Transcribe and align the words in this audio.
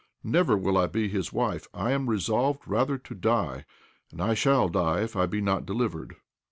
Never 0.23 0.57
will 0.57 0.79
I 0.79 0.87
be 0.87 1.09
his 1.09 1.31
wife. 1.31 1.67
I 1.75 1.91
am 1.91 2.09
resolved 2.09 2.67
rather 2.67 2.97
to 2.97 3.13
die, 3.13 3.65
and 4.11 4.19
I 4.19 4.33
shall 4.33 4.67
die 4.67 5.01
if 5.01 5.15
I 5.15 5.27
be 5.27 5.41
not 5.41 5.63
delivered." 5.63 6.15